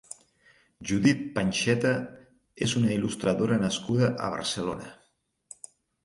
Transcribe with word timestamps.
Judit 0.91 1.19
Panxeta 1.33 1.91
és 2.67 2.73
una 2.79 2.89
il·lustradora 2.95 3.59
nascuda 3.65 4.09
a 4.29 4.31
Barcelona. 4.37 4.89